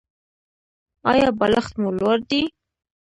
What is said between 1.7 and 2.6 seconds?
مو لوړ دی؟